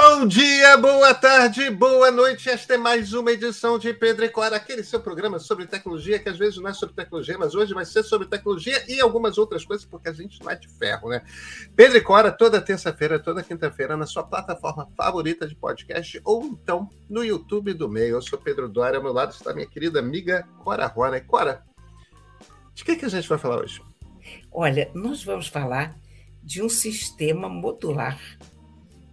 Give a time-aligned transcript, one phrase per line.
[0.00, 2.48] Bom dia, boa tarde, boa noite.
[2.48, 6.28] Esta é mais uma edição de Pedro e Cora, aquele seu programa sobre tecnologia, que
[6.28, 9.64] às vezes não é sobre tecnologia, mas hoje vai ser sobre tecnologia e algumas outras
[9.64, 11.22] coisas, porque a gente não é de ferro, né?
[11.74, 16.88] Pedro e Cora, toda terça-feira, toda quinta-feira, na sua plataforma favorita de podcast, ou então
[17.10, 18.14] no YouTube do meio.
[18.14, 21.20] Eu sou Pedro Dória, ao meu lado está minha querida amiga Cora Rona.
[21.22, 21.64] Cora,
[22.72, 23.82] de que, que a gente vai falar hoje?
[24.52, 25.96] Olha, nós vamos falar
[26.40, 28.16] de um sistema modular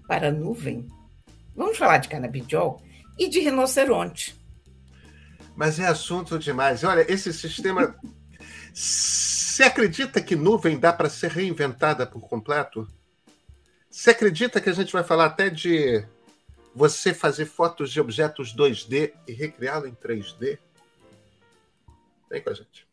[0.07, 0.87] para a nuvem.
[1.55, 2.82] Vamos falar de canabidiol
[3.18, 4.36] e de rinoceronte.
[5.55, 6.83] Mas é assunto demais.
[6.83, 7.96] Olha, esse sistema.
[8.73, 12.86] Você acredita que nuvem dá para ser reinventada por completo?
[13.89, 16.05] Você acredita que a gente vai falar até de
[16.75, 20.60] você fazer fotos de objetos 2D e recriá-lo em 3D?
[22.29, 22.85] Vem com a gente.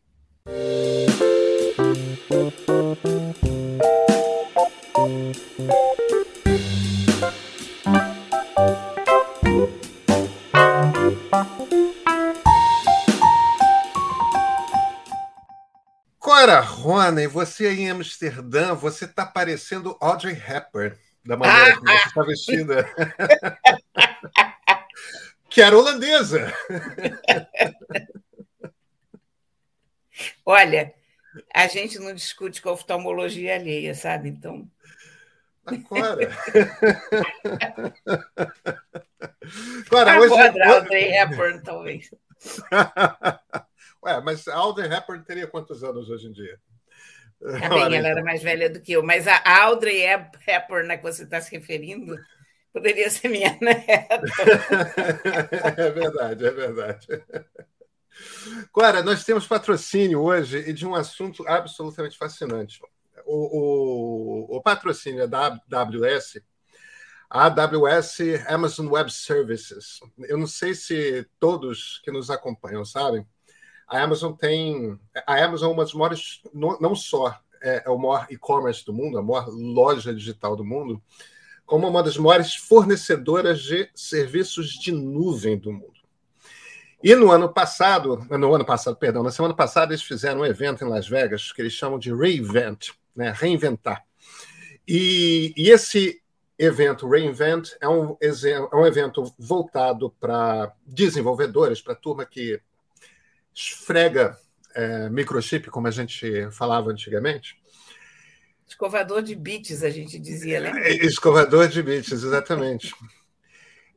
[16.43, 20.93] Cora Rona, você aí em Amsterdã, você está parecendo Audrey Hepburn,
[21.25, 22.85] da maneira que você está vestida.
[25.49, 26.53] que era holandesa.
[30.45, 30.93] Olha,
[31.55, 34.27] a gente não discute com a oftalmologia alheia, sabe?
[34.27, 34.69] Então.
[35.65, 36.27] Agora.
[39.87, 40.33] Agora, hoje.
[40.61, 42.11] Audrey Hepburn, talvez.
[44.03, 46.59] Ué, mas a Audrey Hepburn teria quantos anos hoje em dia?
[47.39, 51.03] Tá bem, ela era mais velha do que eu, mas a Audrey Hepburn a que
[51.03, 52.17] você está se referindo
[52.73, 54.21] poderia ser minha neta.
[55.77, 57.07] é verdade, é verdade.
[58.71, 62.81] Clara, nós temos patrocínio hoje e de um assunto absolutamente fascinante.
[63.25, 66.41] O, o, o patrocínio é da AWS,
[67.29, 69.99] a AWS Amazon Web Services.
[70.27, 73.25] Eu não sei se todos que nos acompanham sabem,
[73.87, 74.99] a Amazon tem.
[75.25, 79.17] A Amazon é uma das maiores, não só é, é o maior e-commerce do mundo,
[79.17, 81.01] a maior loja digital do mundo,
[81.65, 85.93] como uma das maiores fornecedoras de serviços de nuvem do mundo.
[87.01, 90.83] E no ano passado, no ano passado, perdão, na semana passada eles fizeram um evento
[90.83, 94.03] em Las Vegas que eles chamam de Reinvent, né, reinventar.
[94.87, 96.21] E, e esse
[96.57, 102.61] evento Reinvent é um, é um evento voltado para desenvolvedores, para turma que
[103.53, 104.37] esfrega
[104.75, 107.57] é, microchip, como a gente falava antigamente.
[108.67, 110.89] Escovador de bits, a gente dizia, né?
[110.89, 112.93] Escovador de bits, exatamente.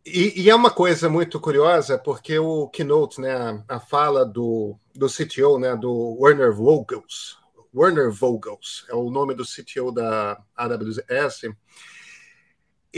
[0.05, 4.79] E, e, é uma coisa muito curiosa, porque o keynote, né, a, a fala do,
[4.95, 7.37] do CTO, né, do Werner Vogels,
[7.75, 11.53] Werner Vogels, é o nome do CTO da AWS,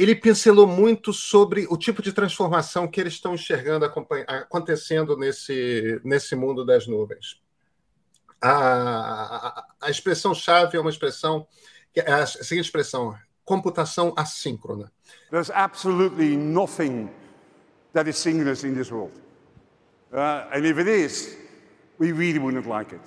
[0.02, 6.36] ele pincelou muito sobre o tipo de transformação que eles estão enxergando acontecendo nesse, nesse
[6.36, 7.42] mundo das nuvens.
[8.40, 11.48] A, a, a expressão-chave é uma expressão,
[11.96, 14.92] é a seguinte expressão, computação assíncrona.
[15.32, 17.10] There's absolutely nothing
[17.92, 19.20] that is synchronous in this world.
[20.12, 21.36] Uh, and if it is,
[21.98, 23.02] we really wouldn't like it.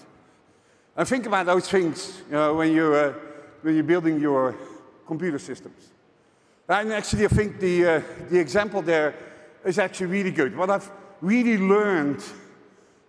[0.98, 3.14] And think about those things you know, when, you're, uh,
[3.62, 4.58] when you're building your
[5.08, 5.94] computer systems.
[6.72, 9.14] And actually, I think the, uh, the example there
[9.66, 10.56] is actually really good.
[10.56, 10.90] What I've
[11.22, 12.24] really learned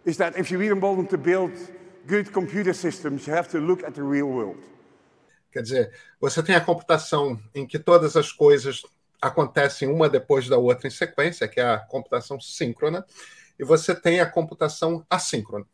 [0.05, 1.53] is that if you really want to build
[2.09, 4.59] good computer systems, you have to look at the real world.
[5.53, 8.83] Quer dizer, você tem a computação em que todas as coisas
[9.21, 13.07] acontecem uma depois da outra em sequência, que é a computação síncrona,
[13.61, 15.67] e você tem a computação assíncrona,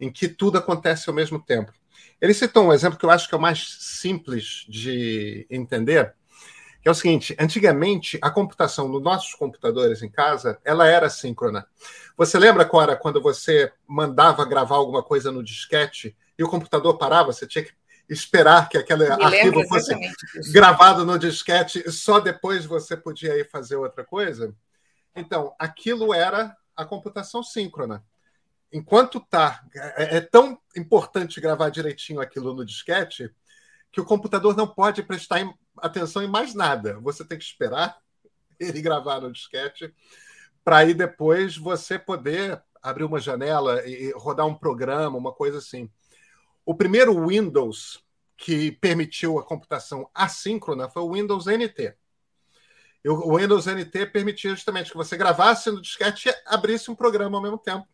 [0.00, 1.72] em que tudo acontece ao mesmo tempo.
[2.20, 6.12] Ele citou um exemplo que eu acho que é o mais simples de entender,
[6.84, 11.66] é o seguinte: antigamente a computação nos nossos computadores em casa ela era síncrona.
[12.16, 17.32] Você lembra, Cora, quando você mandava gravar alguma coisa no disquete e o computador parava,
[17.32, 17.72] você tinha que
[18.08, 19.94] esperar que aquele Me arquivo fosse
[20.52, 24.54] gravado no disquete e só depois você podia ir fazer outra coisa?
[25.16, 28.04] Então, aquilo era a computação síncrona.
[28.72, 29.62] Enquanto tá,
[29.96, 33.30] é, é tão importante gravar direitinho aquilo no disquete
[33.92, 35.40] que o computador não pode prestar
[35.78, 36.98] atenção em mais nada.
[37.00, 37.96] Você tem que esperar
[38.58, 39.92] ele gravar no disquete
[40.64, 45.90] para aí depois você poder abrir uma janela e rodar um programa, uma coisa assim.
[46.64, 48.02] O primeiro Windows
[48.36, 51.94] que permitiu a computação assíncrona foi o Windows NT.
[53.06, 57.42] O Windows NT permitia justamente que você gravasse no disquete e abrisse um programa ao
[57.42, 57.86] mesmo tempo.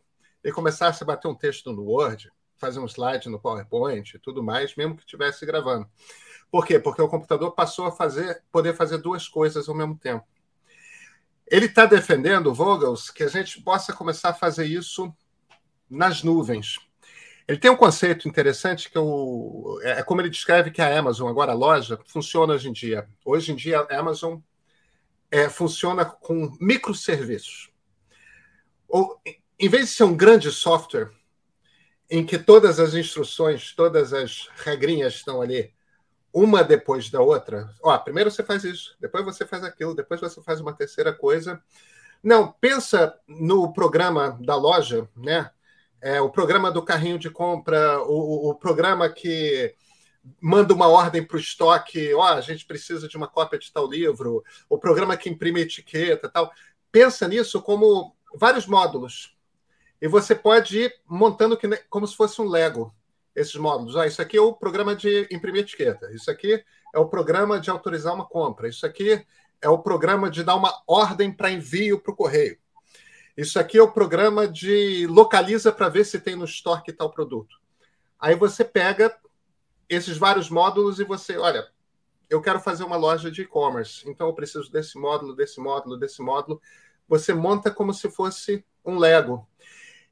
[0.43, 4.43] E começasse a bater um texto no Word, fazer um slide no PowerPoint e tudo
[4.43, 5.89] mais, mesmo que estivesse gravando.
[6.51, 6.77] Por quê?
[6.79, 10.25] Porque o computador passou a fazer, poder fazer duas coisas ao mesmo tempo.
[11.47, 15.13] Ele está defendendo, Vogels, que a gente possa começar a fazer isso
[15.89, 16.77] nas nuvens.
[17.47, 21.29] Ele tem um conceito interessante que eu, é, é como ele descreve que a Amazon,
[21.29, 23.09] agora a loja, funciona hoje em dia.
[23.25, 24.37] Hoje em dia a Amazon
[25.29, 27.69] é, funciona com microserviços.
[28.87, 29.19] Ou,
[29.59, 31.11] em vez de ser um grande software
[32.11, 35.73] em que todas as instruções, todas as regrinhas estão ali,
[36.31, 37.73] uma depois da outra.
[37.81, 41.59] Ó, primeiro você faz isso, depois você faz aquilo, depois você faz uma terceira coisa.
[42.21, 45.49] Não, pensa no programa da loja, né?
[46.01, 49.75] é, o programa do carrinho de compra, o, o programa que
[50.39, 53.87] manda uma ordem para o estoque, ó, a gente precisa de uma cópia de tal
[53.87, 56.51] livro, o programa que imprime etiqueta tal.
[56.91, 59.30] Pensa nisso como vários módulos.
[60.01, 62.93] E você pode ir montando que, como se fosse um Lego,
[63.35, 63.95] esses módulos.
[63.95, 66.63] Ah, isso aqui é o programa de imprimir etiqueta, isso aqui
[66.93, 69.25] é o programa de autorizar uma compra, isso aqui
[69.61, 72.57] é o programa de dar uma ordem para envio para o correio.
[73.37, 77.61] Isso aqui é o programa de localiza para ver se tem no estoque tal produto.
[78.19, 79.15] Aí você pega
[79.87, 81.67] esses vários módulos e você, olha,
[82.29, 86.21] eu quero fazer uma loja de e-commerce, então eu preciso desse módulo, desse módulo, desse
[86.21, 86.61] módulo.
[87.07, 89.47] Você monta como se fosse um Lego.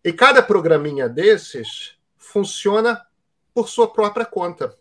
[0.04, 3.06] E cada programinha desses funciona
[3.54, 4.78] por sua própria conta.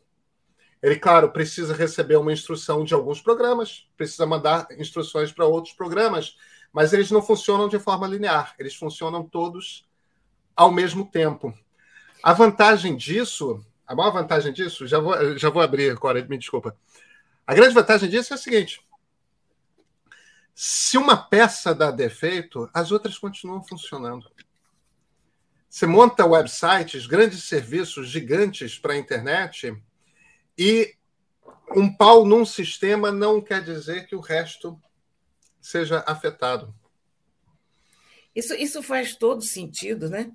[0.82, 6.36] Ele, claro, precisa receber uma instrução de alguns programas, precisa mandar instruções para outros programas,
[6.72, 9.88] mas eles não funcionam de forma linear, eles funcionam todos
[10.54, 11.52] ao mesmo tempo.
[12.22, 16.76] A vantagem disso, a maior vantagem disso, já vou, já vou abrir agora, me desculpa.
[17.46, 18.80] A grande vantagem disso é a seguinte:
[20.54, 24.30] se uma peça dá defeito, as outras continuam funcionando.
[25.68, 29.76] Você monta websites, grandes serviços gigantes para a internet,
[30.56, 30.94] e
[31.76, 34.80] um pau num sistema não quer dizer que o resto
[35.60, 36.74] seja afetado.
[38.34, 40.32] Isso, isso faz todo sentido, né?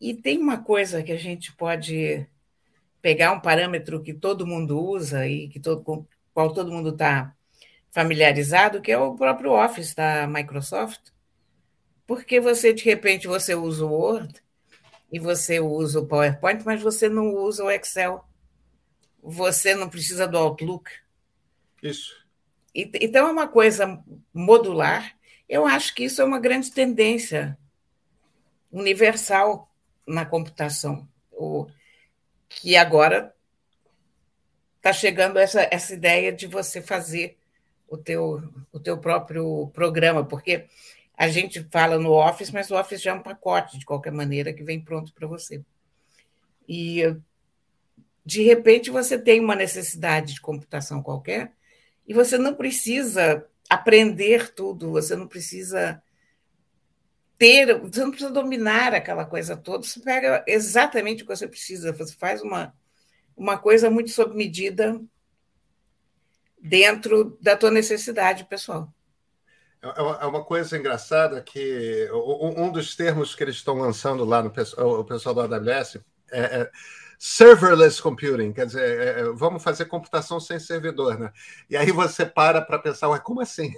[0.00, 2.26] E tem uma coisa que a gente pode
[3.02, 7.34] pegar um parâmetro que todo mundo usa e que todo, com qual todo mundo está
[7.90, 11.10] familiarizado, que é o próprio Office da Microsoft.
[12.06, 14.40] Porque você, de repente, você usa o Word
[15.10, 18.24] e você usa o PowerPoint, mas você não usa o Excel.
[19.22, 20.90] Você não precisa do Outlook.
[21.82, 22.14] Isso.
[22.74, 24.02] Então, é uma coisa
[24.32, 25.16] modular.
[25.48, 27.58] Eu acho que isso é uma grande tendência
[28.70, 29.72] universal
[30.06, 31.66] na computação, o,
[32.48, 33.34] que agora
[34.76, 37.36] está chegando essa, essa ideia de você fazer
[37.86, 40.66] o teu, o teu próprio programa, porque
[41.18, 44.52] a gente fala no Office, mas o Office já é um pacote, de qualquer maneira,
[44.52, 45.64] que vem pronto para você.
[46.68, 47.02] E,
[48.24, 51.52] de repente, você tem uma necessidade de computação qualquer,
[52.06, 56.00] e você não precisa aprender tudo, você não precisa
[57.36, 61.92] ter, você não precisa dominar aquela coisa toda, você pega exatamente o que você precisa,
[61.92, 62.72] você faz uma,
[63.36, 65.00] uma coisa muito sob medida
[66.60, 68.94] dentro da tua necessidade pessoal.
[69.82, 74.48] É, é uma coisa engraçada que um dos termos que eles estão lançando lá no
[74.48, 75.98] o pessoal do AWS
[76.30, 76.70] é, é
[77.18, 81.32] serverless computing, quer dizer, é, é, vamos fazer computação sem servidor, né?
[81.68, 83.72] E aí você para para pensar, ué, como assim?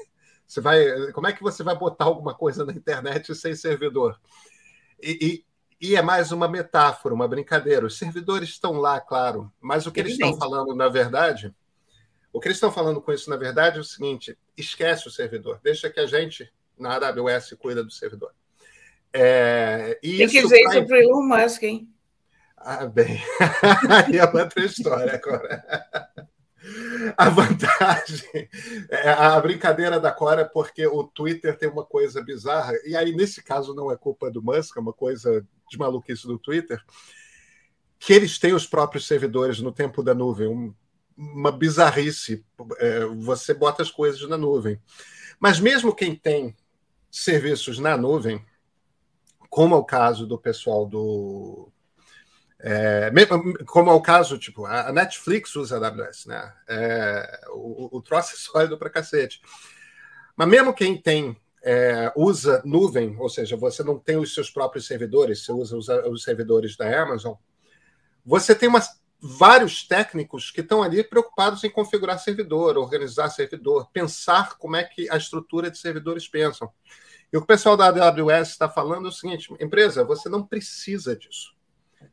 [0.46, 4.20] Você vai, como é que você vai botar alguma coisa na internet sem servidor?
[5.00, 5.44] E,
[5.80, 7.86] e, e é mais uma metáfora, uma brincadeira.
[7.86, 11.54] Os servidores estão lá, claro, mas o que eles estão falando, na verdade,
[12.32, 15.60] o que eles estão falando com isso, na verdade, é o seguinte: esquece o servidor,
[15.62, 18.32] deixa que a gente na AWS cuida do servidor.
[19.12, 21.92] É, Tem que dizer isso para o Elon Musk, hein?
[22.56, 23.20] Ah, bem,
[23.88, 25.64] aí é outra história agora.
[27.16, 28.48] A vantagem,
[28.90, 33.12] é, a brincadeira da Cora é porque o Twitter tem uma coisa bizarra, e aí
[33.12, 36.78] nesse caso não é culpa do Musk, é uma coisa de maluquice do Twitter,
[37.98, 40.74] que eles têm os próprios servidores no tempo da nuvem, um,
[41.20, 42.44] uma bizarrice.
[42.78, 44.80] É, você bota as coisas na nuvem.
[45.38, 46.56] Mas mesmo quem tem
[47.10, 48.44] serviços na nuvem,
[49.50, 51.70] como é o caso do pessoal do
[52.62, 53.10] é,
[53.66, 56.52] como é o caso, tipo, a Netflix usa AWS, né?
[56.68, 59.40] É, o, o troço é sólido para cacete.
[60.36, 64.86] Mas mesmo quem tem, é, usa nuvem, ou seja, você não tem os seus próprios
[64.86, 67.34] servidores, você usa os, os servidores da Amazon,
[68.24, 74.56] você tem umas, vários técnicos que estão ali preocupados em configurar servidor, organizar servidor, pensar
[74.56, 76.70] como é que a estrutura de servidores pensam.
[77.32, 81.54] E o pessoal da AWS está falando é o seguinte: empresa, você não precisa disso.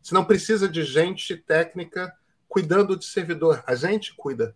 [0.01, 2.13] Você não precisa de gente técnica
[2.47, 3.63] cuidando de servidor.
[3.65, 4.55] A gente cuida.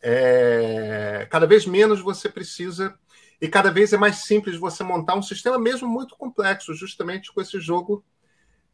[0.00, 1.26] É...
[1.30, 2.94] Cada vez menos você precisa
[3.40, 7.40] e cada vez é mais simples você montar um sistema mesmo muito complexo, justamente com
[7.40, 8.04] esse jogo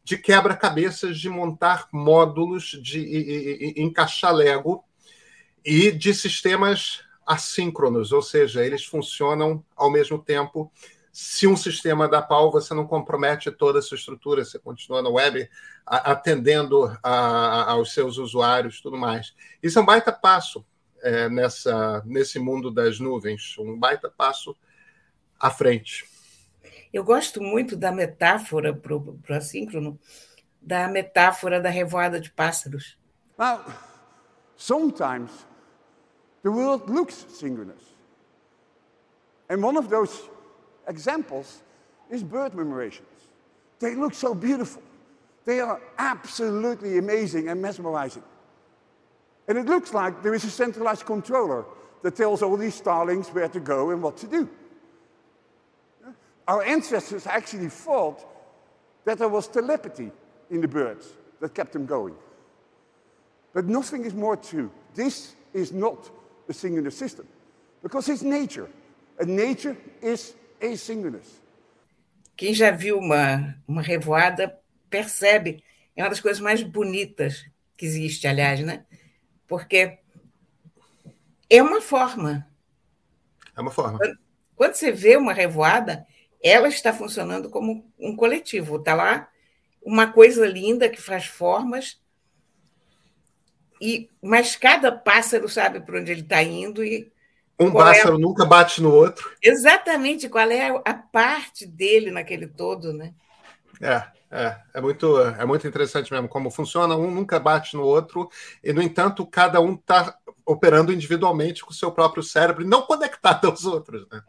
[0.03, 4.83] de quebra-cabeças, de montar módulos, de e, e, encaixar Lego
[5.63, 10.71] e de sistemas assíncronos, ou seja, eles funcionam ao mesmo tempo.
[11.11, 15.09] Se um sistema dá pau, você não compromete toda a sua estrutura, você continua na
[15.09, 15.49] web
[15.85, 19.33] atendendo a, aos seus usuários tudo mais.
[19.61, 20.65] Isso é um baita passo
[21.01, 24.55] é, nessa, nesse mundo das nuvens, um baita passo
[25.39, 26.05] à frente.
[26.93, 29.97] Eu gosto muito da metáfora para o assíncrono,
[30.61, 32.97] da metáfora da revoada de pássaros.
[33.37, 33.63] Now,
[34.57, 35.31] sometimes
[36.43, 37.81] the world looks synchronous.
[39.49, 40.29] And one of those
[40.87, 41.63] examples
[42.09, 43.07] is bird murmurations.
[43.79, 44.83] They look so beautiful.
[45.45, 48.23] They are absolutely amazing and mesmerizing.
[49.47, 51.65] And it looks like there is a centralized controller
[52.03, 54.47] that tells all these starlings where to go and what to do.
[56.47, 58.25] Our ancestors actually thought
[59.05, 60.11] that there was telepathy
[60.49, 62.15] in the birds that kept them going.
[63.53, 64.71] But nothing is more true.
[64.93, 66.09] This is not
[66.47, 67.27] a synchronous system
[67.83, 68.69] because it's nature.
[69.19, 71.41] And nature is asynchronous.
[72.37, 74.57] Quem já viu uma, uma revoada
[74.89, 75.63] percebe,
[75.95, 77.45] é uma das coisas mais bonitas
[77.77, 78.85] que existe, aliás, né?
[79.47, 79.99] Porque
[81.49, 82.47] é uma forma.
[83.55, 83.99] É uma forma.
[83.99, 84.17] Quando,
[84.55, 86.05] quando você vê uma revoada,
[86.43, 88.77] ela está funcionando como um coletivo.
[88.77, 89.29] Está lá
[89.83, 91.99] uma coisa linda que faz formas,
[93.81, 97.11] e mas cada pássaro sabe para onde ele está indo e
[97.59, 98.19] um pássaro é...
[98.19, 99.31] nunca bate no outro.
[99.41, 103.13] Exatamente, qual é a parte dele naquele todo, né?
[103.79, 106.95] É, é, é muito, é muito interessante mesmo como funciona.
[106.95, 108.29] Um nunca bate no outro
[108.63, 112.81] e, no entanto, cada um está operando individualmente com o seu próprio cérebro e não
[112.81, 114.07] conectado aos outros.
[114.09, 114.21] Né?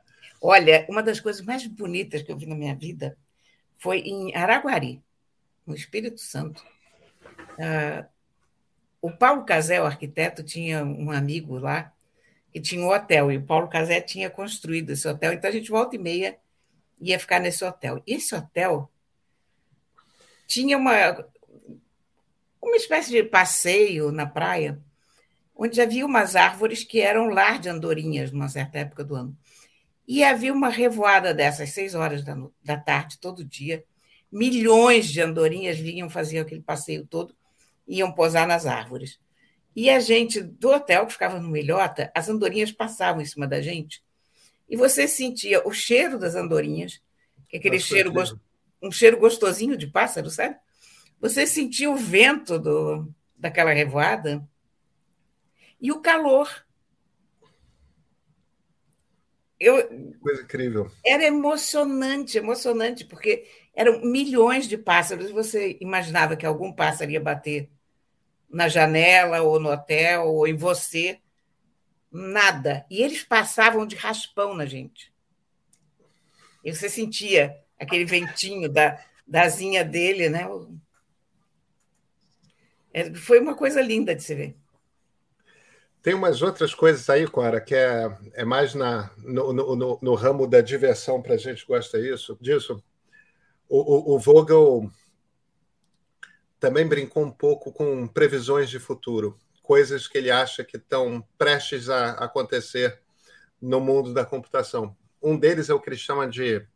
[0.44, 3.16] Olha, uma das coisas mais bonitas que eu vi na minha vida
[3.78, 5.00] foi em Araguari,
[5.64, 6.66] no Espírito Santo.
[7.52, 8.04] Uh,
[9.00, 11.92] o Paulo Casé, o arquiteto, tinha um amigo lá
[12.52, 15.70] que tinha um hotel, e o Paulo Casé tinha construído esse hotel, então a gente
[15.70, 16.36] volta e meia
[17.00, 18.02] ia ficar nesse hotel.
[18.04, 18.90] E esse hotel
[20.48, 21.24] tinha uma,
[22.60, 24.80] uma espécie de passeio na praia,
[25.54, 29.36] onde havia umas árvores que eram lar de andorinhas numa certa época do ano.
[30.12, 33.82] E havia uma revoada dessas, seis horas da, da tarde, todo dia.
[34.30, 37.34] Milhões de andorinhas vinham, faziam aquele passeio todo,
[37.88, 39.18] iam posar nas árvores.
[39.74, 43.62] E a gente do hotel, que ficava no Milhota, as andorinhas passavam em cima da
[43.62, 44.04] gente,
[44.68, 47.00] e você sentia o cheiro das andorinhas,
[47.48, 48.36] que é aquele Nossa, cheiro, gost...
[48.82, 50.56] um cheiro gostosinho de pássaro, sabe?
[51.22, 54.46] Você sentia o vento do, daquela revoada
[55.80, 56.50] e o calor
[59.64, 60.90] eu, Coisa incrível.
[61.04, 65.30] Era emocionante, emocionante, porque eram milhões de pássaros.
[65.30, 67.70] Você imaginava que algum pássaro ia bater
[68.50, 71.18] na janela, ou no hotel, ou em você.
[72.10, 72.84] Nada.
[72.90, 75.12] E eles passavam de raspão na gente.
[76.64, 80.46] E você sentia aquele ventinho da, da asinha dele, né?
[82.92, 84.56] É, foi uma coisa linda de se ver.
[86.02, 90.48] Tem umas outras coisas aí, Cora, que é, é mais na, no, no, no ramo
[90.48, 92.82] da diversão para a gente gosta isso, disso.
[93.68, 94.90] O, o, o, Vogel
[96.58, 101.88] também brincou um pouco com previsões de futuro, coisas que ele acha que estão prestes
[101.88, 103.00] a acontecer
[103.60, 104.96] no mundo da computação.
[105.22, 106.66] Um deles é o que ele chama de.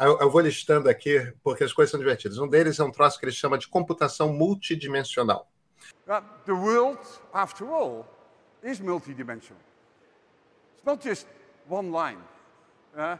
[0.00, 2.38] Eu vou listando aqui porque as coisas são divertidas.
[2.38, 5.52] Um deles é um troço que ele chama de computação multidimensional.
[6.06, 6.98] The world,
[7.34, 8.06] after all,
[8.62, 9.62] is multidimensional.
[10.76, 11.26] It's not just
[11.68, 12.18] one line.
[12.96, 13.16] Uh,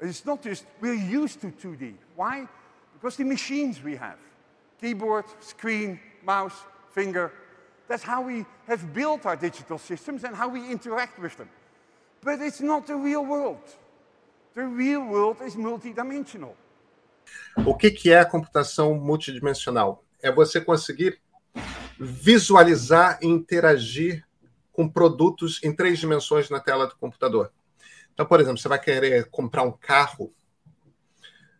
[0.00, 1.94] it's not just, we're used to 2D.
[2.14, 2.46] Why?
[2.94, 4.18] Because the machines we have,
[4.80, 7.32] keyboard, screen, mouse, finger,
[7.88, 11.48] that's how we have built our digital systems and how we interact with them.
[12.22, 13.62] But it's not the real world.
[14.54, 16.54] The real world is multidimensional.
[17.64, 20.02] O que, que é a computação multidimensional?
[20.22, 21.20] É você conseguir
[21.98, 24.26] visualizar e interagir
[24.72, 27.52] com produtos em três dimensões na tela do computador.
[28.12, 30.34] Então, por exemplo, você vai querer comprar um carro,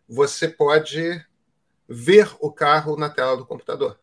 [0.07, 1.23] você pode
[1.87, 3.99] ver o carro na tela do computador.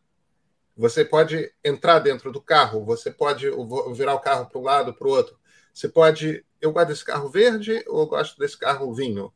[0.77, 3.49] Você pode entrar dentro do carro, você pode
[3.93, 5.37] virar o carro para um lado, para o outro.
[5.73, 6.45] Você pode.
[6.59, 9.33] Eu gosto desse carro verde ou eu gosto desse carro vinho?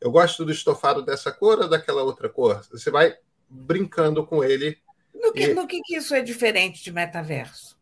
[0.00, 2.62] Eu gosto do estofado dessa cor ou daquela outra cor?
[2.70, 3.16] Você vai
[3.48, 4.78] brincando com ele.
[5.14, 5.54] No que, e...
[5.54, 7.78] no que, que isso é diferente de metaverso?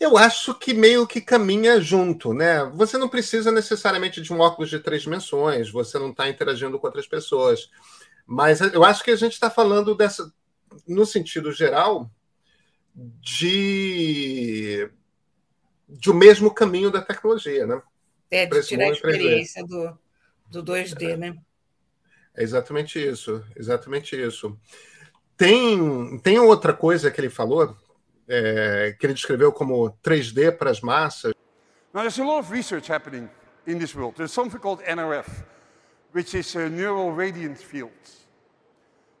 [0.00, 2.64] Eu acho que meio que caminha junto, né?
[2.74, 6.86] Você não precisa necessariamente de um óculos de três dimensões, você não está interagindo com
[6.86, 7.70] outras pessoas.
[8.26, 10.32] Mas eu acho que a gente está falando dessa,
[10.86, 12.10] no sentido geral,
[12.94, 14.90] de,
[15.88, 17.80] de o mesmo caminho da tecnologia, né?
[18.30, 19.96] É, de tirar a experiência do,
[20.50, 21.36] do 2D, né?
[22.34, 24.58] É exatamente isso, exatamente isso.
[25.38, 27.76] Tem, tem outra coisa que ele falou,
[28.28, 31.32] é, que ele descreveu como 3D para as massas.
[31.94, 33.30] Now, there's a lot of research happening
[33.64, 34.16] in this world.
[34.16, 35.44] There's something called NRF,
[36.12, 38.26] which is a neural radiance fields.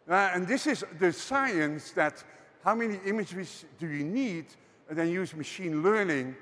[0.08, 2.24] Uh, and this is the science that
[2.64, 4.46] how many images do you need,
[4.88, 6.34] and then use machine learning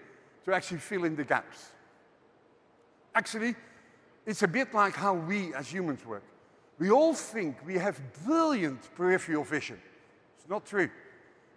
[0.46, 1.72] to actually fill in the gaps.
[3.14, 3.54] Actually,
[4.24, 6.22] it's a bit like how we as humans work.
[6.78, 9.78] We all think we have brilliant peripheral vision.
[10.38, 10.90] It's not true.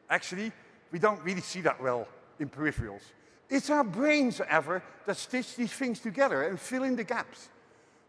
[0.10, 0.52] Actually,
[0.92, 2.08] we don't really see that well
[2.40, 3.04] in peripherals.
[3.50, 7.50] It's our brains, ever, that stitch these things together and fill in the gaps.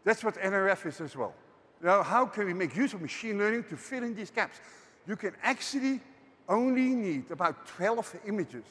[0.04, 1.34] That's what NRF is as well.
[1.82, 4.60] Now, how can we make use of machine learning to fill in these gaps?
[5.06, 6.00] You can actually
[6.48, 8.64] only need about 12 images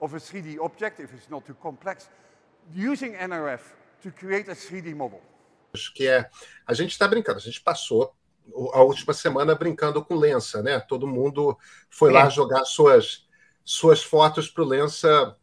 [0.00, 2.08] of a 3D object, if it's not too complex,
[2.74, 3.60] using NRF
[4.02, 5.20] to create a 3D model.
[5.94, 6.28] Que é,
[6.66, 8.14] a gente está brincando, a gente passou
[8.72, 10.80] a última semana brincando com Lensa, né?
[10.80, 11.56] Todo mundo
[11.88, 12.14] foi é.
[12.14, 13.26] lá jogar suas
[13.64, 15.36] suas fotos para o Lensa.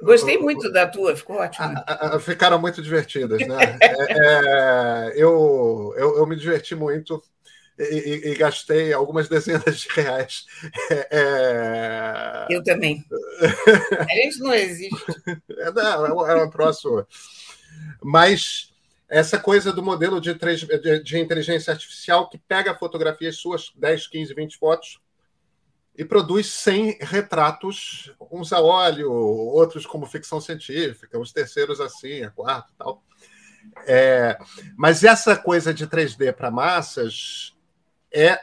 [0.00, 1.74] Gostei muito da tua, ficou ótimo.
[1.86, 3.78] A, a, ficaram muito divertidas, né?
[3.82, 7.22] é, é, eu, eu, eu, me diverti muito
[7.78, 10.46] e, e, e, gastei algumas dezenas de reais.
[10.90, 12.46] É, é.
[12.48, 13.04] eu também.
[13.98, 14.96] A gente não existe.
[15.58, 17.06] É, não, é um próximo.
[18.02, 18.69] Mas
[19.10, 24.34] essa coisa do modelo de, de, de inteligência artificial que pega fotografias suas, 10, 15,
[24.34, 25.00] 20 fotos,
[25.98, 32.30] e produz 100 retratos, uns a óleo, outros como ficção científica, os terceiros assim, a
[32.30, 33.02] quarto tal.
[33.84, 34.38] É,
[34.76, 37.54] mas essa coisa de 3D para massas
[38.12, 38.40] é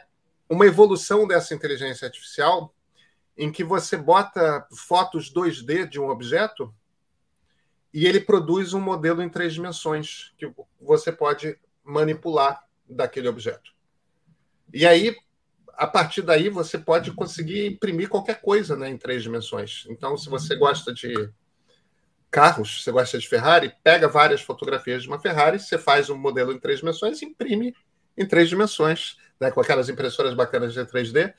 [0.48, 2.74] uma evolução dessa inteligência artificial
[3.36, 6.72] em que você bota fotos 2D de um objeto
[7.92, 13.72] e ele produz um modelo em três dimensões que você pode manipular daquele objeto.
[14.72, 15.16] E aí
[15.78, 19.86] a partir daí você pode conseguir imprimir qualquer coisa né, em três dimensões.
[19.88, 21.30] Então, se você gosta de
[22.28, 26.52] carros, você gosta de Ferrari, pega várias fotografias de uma Ferrari, você faz um modelo
[26.52, 27.72] em três dimensões e imprime
[28.16, 31.32] em três dimensões, né, com aquelas impressoras bacanas de 3D.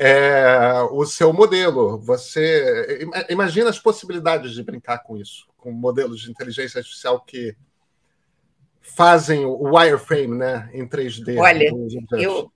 [0.00, 1.98] É, o seu modelo.
[1.98, 7.54] Você imagina as possibilidades de brincar com isso, com modelos de inteligência artificial que
[8.80, 11.38] fazem o wireframe né, em 3D.
[11.38, 11.70] Olha,
[12.12, 12.50] eu,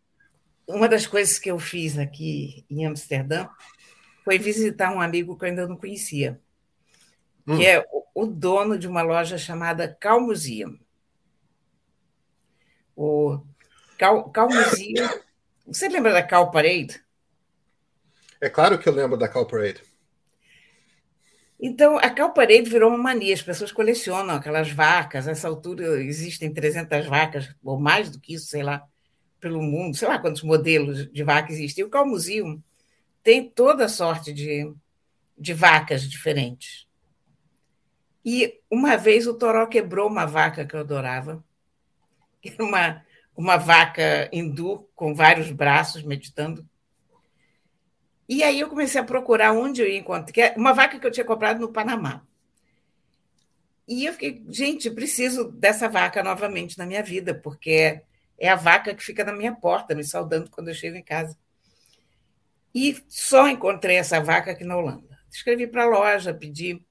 [0.67, 3.49] uma das coisas que eu fiz aqui em Amsterdã
[4.25, 6.41] foi visitar um amigo que eu ainda não conhecia,
[7.47, 7.57] hum.
[7.57, 7.85] que é
[8.15, 10.79] o dono de uma loja chamada Cal Museum.
[12.97, 13.41] O
[13.99, 15.09] Cal, Cal Museum.
[15.67, 17.03] Você lembra da Cal Parade?
[18.41, 19.83] É claro que eu lembro da Cal Parade.
[21.64, 26.53] Então, a Cal Parade virou uma mania, as pessoas colecionam aquelas vacas, nessa altura existem
[26.53, 28.85] 300 vacas, ou mais do que isso, sei lá
[29.38, 31.85] pelo mundo, sei lá quantos modelos de vaca existem.
[31.85, 32.61] O Calmuseu
[33.22, 34.72] tem toda sorte de,
[35.38, 36.88] de vacas diferentes.
[38.25, 41.44] E uma vez o Toró quebrou uma vaca que eu adorava,
[42.40, 43.05] que era uma,
[43.37, 46.68] uma vaca hindu com vários braços meditando.
[48.29, 51.07] E aí eu comecei a procurar onde eu ia encontrar, que é uma vaca que
[51.07, 52.23] eu tinha comprado no Panamá.
[53.87, 58.01] E eu fiquei, gente, preciso dessa vaca novamente na minha vida, porque
[58.39, 61.37] é a vaca que fica na minha porta, me saudando quando eu chego em casa.
[62.75, 65.19] E só encontrei essa vaca aqui na Holanda.
[65.31, 66.85] Escrevi para a loja, pedi.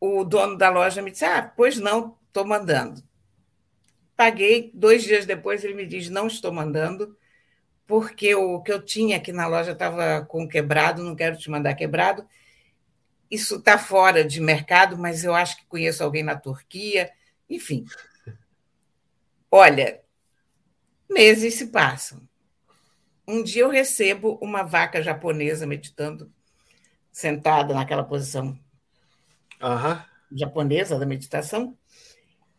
[0.00, 3.02] O dono da loja me disse: Ah, pois não, estou mandando.
[4.16, 7.16] Paguei, dois dias depois ele me diz: Não estou mandando,
[7.92, 11.74] porque o que eu tinha aqui na loja estava com quebrado, não quero te mandar
[11.74, 12.26] quebrado.
[13.30, 17.12] Isso está fora de mercado, mas eu acho que conheço alguém na Turquia.
[17.50, 17.84] Enfim.
[19.50, 20.00] Olha,
[21.06, 22.26] Meses se passam.
[23.28, 26.32] Um dia eu recebo uma vaca japonesa meditando,
[27.12, 28.58] sentada naquela posição
[30.32, 31.76] japonesa da meditação.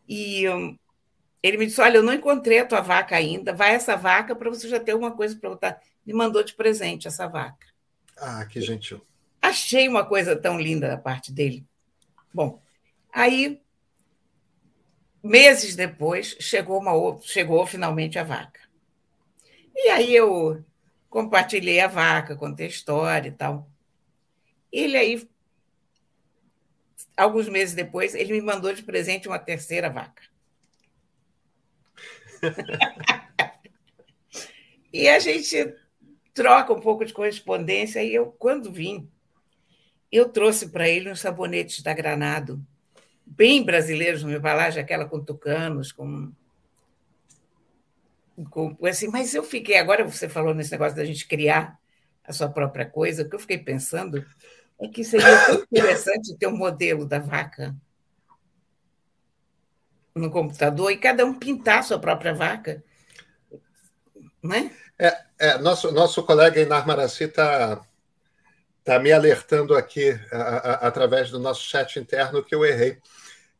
[0.07, 0.77] E um,
[1.43, 4.49] ele me disse: Olha, eu não encontrei a tua vaca ainda, vai essa vaca para
[4.49, 5.82] você já ter uma coisa para botar.
[6.06, 7.67] Me mandou de presente essa vaca.
[8.17, 9.06] Ah, que gentil.
[9.41, 11.65] Achei uma coisa tão linda da parte dele.
[12.34, 12.62] Bom,
[13.12, 13.62] aí
[15.23, 18.60] Meses depois, chegou, uma, chegou finalmente a vaca.
[19.73, 20.62] E aí eu
[21.10, 23.69] compartilhei a vaca, contei a história e tal.
[24.69, 25.29] Ele aí,
[27.15, 30.23] alguns meses depois, ele me mandou de presente uma terceira vaca.
[34.91, 35.75] e a gente
[36.34, 38.03] troca um pouco de correspondência.
[38.03, 39.10] E eu, quando vim,
[40.12, 42.65] eu trouxe para ele uns sabonetes da Granado,
[43.25, 46.32] bem brasileiros, uma embalagem aquela com tucanos, com,
[48.49, 49.08] com assim.
[49.08, 51.79] Mas eu fiquei agora você falou nesse negócio da gente criar
[52.23, 53.23] a sua própria coisa.
[53.23, 54.25] O que eu fiquei pensando
[54.79, 57.75] é que seria tão interessante ter um modelo da vaca
[60.15, 62.84] no computador e cada um pintar a sua própria vaca,
[64.41, 64.71] né?
[64.99, 67.82] É, é, nosso, nosso colega Inar Maraci está
[68.84, 72.97] tá me alertando aqui, a, a, através do nosso chat interno, que eu errei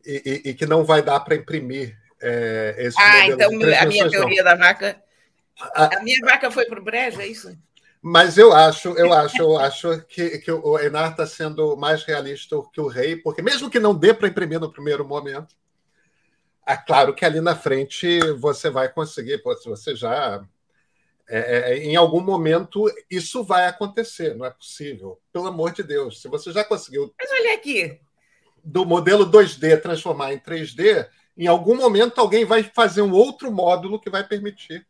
[0.06, 4.10] e, e, e que não vai dar para imprimir é, esse Ah, então a minha
[4.10, 4.52] teoria não.
[4.52, 5.02] da vaca.
[5.60, 7.58] A, a minha vaca foi para o brejo, é isso?
[8.02, 12.58] Mas eu acho, eu acho, eu acho que, que o Enar está sendo mais realista
[12.74, 15.56] que o rei, porque mesmo que não dê para imprimir no primeiro momento,
[16.66, 20.44] é claro que ali na frente você vai conseguir, você já
[21.28, 25.20] é, é, é, em algum momento isso vai acontecer, não é possível.
[25.32, 27.14] Pelo amor de Deus, se você já conseguiu.
[27.18, 28.00] Mas olha aqui.
[28.64, 34.00] Do modelo 2D transformar em 3D, em algum momento alguém vai fazer um outro módulo
[34.00, 34.86] que vai permitir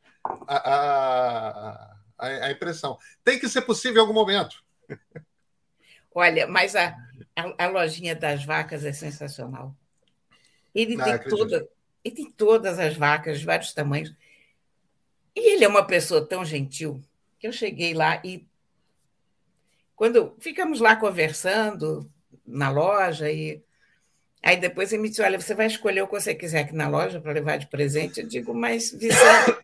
[0.47, 2.97] a, a, a, a impressão.
[3.23, 4.63] Tem que ser possível em algum momento.
[6.13, 6.95] Olha, mas a,
[7.35, 9.75] a, a lojinha das vacas é sensacional.
[10.73, 11.67] Ele, não, tem toda,
[12.03, 14.13] ele tem todas as vacas, de vários tamanhos.
[15.35, 17.01] E ele é uma pessoa tão gentil
[17.39, 18.45] que eu cheguei lá e
[19.95, 22.09] quando ficamos lá conversando
[22.45, 23.61] na loja e
[24.41, 26.89] aí depois ele me disse, olha, você vai escolher o que você quiser aqui na
[26.89, 28.21] loja para levar de presente.
[28.21, 29.57] Eu digo, mas Vicente,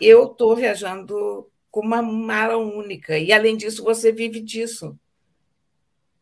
[0.00, 4.98] eu estou viajando com uma mala única e além disso você vive disso.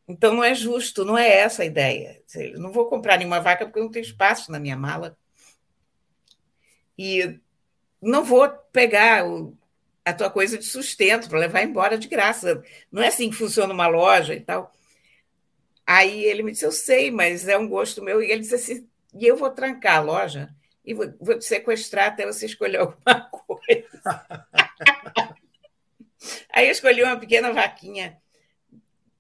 [0.08, 2.22] Então não é justo, não é essa a ideia.
[2.34, 5.18] Eu não vou comprar nenhuma vaca porque não tem espaço na minha mala.
[6.96, 7.40] E
[8.00, 9.56] não vou pegar o,
[10.04, 12.62] a tua coisa de sustento para levar embora de graça.
[12.90, 14.72] Não é assim que funciona uma loja e tal.
[15.84, 18.22] Aí ele me disse, eu sei, mas é um gosto meu.
[18.22, 22.08] E ele disse assim, e eu vou trancar a loja e vou, vou te sequestrar
[22.08, 24.00] até você escolher alguma coisa.
[26.52, 28.20] Aí eu escolhi uma pequena vaquinha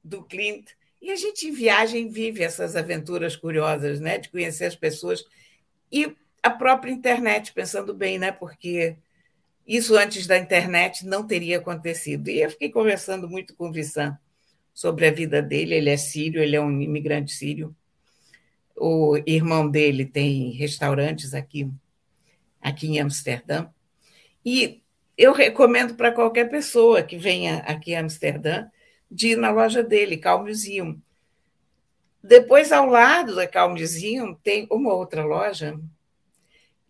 [0.06, 0.70] do Clint.
[1.00, 4.18] E a gente, em viagem, vive essas aventuras curiosas, né?
[4.18, 5.24] De conhecer as pessoas.
[5.90, 8.32] E a própria internet, pensando bem, né?
[8.32, 8.96] Porque
[9.66, 12.28] isso antes da internet não teria acontecido.
[12.28, 14.16] E eu fiquei conversando muito com o Vissan
[14.72, 15.74] sobre a vida dele.
[15.74, 17.74] Ele é sírio, ele é um imigrante sírio.
[18.76, 21.70] O irmão dele tem restaurantes aqui,
[22.60, 23.68] aqui em Amsterdã.
[24.44, 24.82] E
[25.16, 28.66] eu recomendo para qualquer pessoa que venha aqui a Amsterdã
[29.10, 31.00] de ir na loja dele, Calm Museum.
[32.22, 35.78] Depois, ao lado da Calm Museum, tem uma outra loja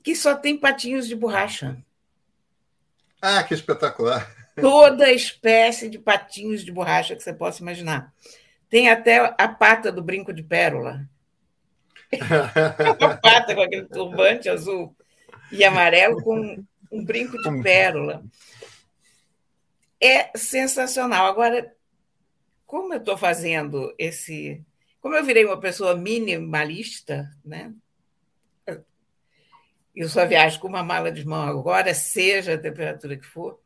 [0.02, 1.76] que só tem patinhos de borracha.
[3.20, 4.34] Ah, que espetacular!
[4.58, 8.12] Toda espécie de patinhos de borracha que você possa imaginar.
[8.70, 11.06] Tem até a pata do brinco de pérola.
[13.00, 14.96] a pata com aquele turbante azul
[15.52, 18.24] e amarelo com um brinco de pérola.
[20.00, 21.26] É sensacional.
[21.26, 21.75] Agora,
[22.66, 24.62] como eu estou fazendo esse.
[25.00, 27.72] Como eu virei uma pessoa minimalista, né?
[29.94, 33.58] eu só viajo com uma mala de mão agora, seja a temperatura que for,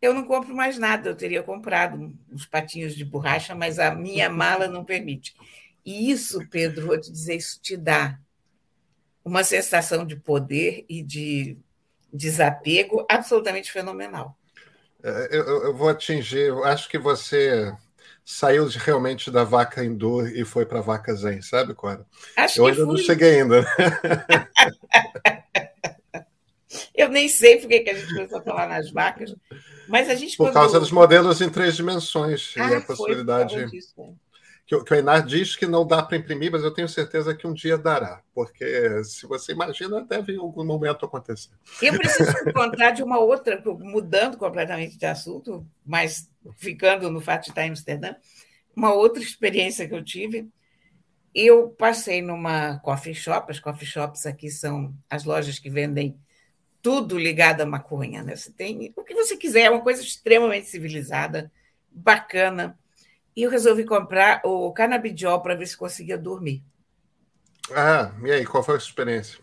[0.00, 1.08] eu não compro mais nada.
[1.08, 5.36] Eu teria comprado uns patinhos de borracha, mas a minha mala não permite.
[5.84, 8.18] E isso, Pedro, vou te dizer, isso te dá
[9.24, 11.56] uma sensação de poder e de
[12.12, 14.36] desapego absolutamente fenomenal.
[15.04, 17.72] É, eu, eu vou atingir, eu acho que você
[18.24, 22.06] saiu de, realmente da vaca hindu e foi para a vaca zen, sabe, Cora?
[22.36, 22.86] Acho eu ainda fui.
[22.86, 23.66] não cheguei ainda.
[26.94, 29.34] eu nem sei por que a gente começou a falar nas vacas,
[29.88, 30.36] mas a gente.
[30.36, 30.54] Por quando...
[30.54, 33.68] causa dos modelos em três dimensões ah, e a possibilidade.
[33.70, 34.21] Disso, é
[34.80, 37.52] que, o Enar diz que não dá para imprimir, mas eu tenho certeza que um
[37.52, 41.50] dia dará, porque se você imagina, deve em algum momento acontecer.
[41.80, 47.48] Eu preciso contar de uma outra, mudando completamente de assunto, mas ficando no fato de
[47.50, 48.14] estar em Amsterdã,
[48.74, 50.48] uma outra experiência que eu tive.
[51.34, 56.16] Eu passei numa coffee shop, as coffee shops aqui são as lojas que vendem
[56.80, 58.36] tudo ligado à maconha, né?
[58.36, 61.50] Você tem o que você quiser, é uma coisa extremamente civilizada,
[61.90, 62.78] bacana
[63.34, 66.62] e eu resolvi comprar o canabidiol para ver se conseguia dormir.
[67.70, 69.40] Ah, e aí, qual foi a sua experiência?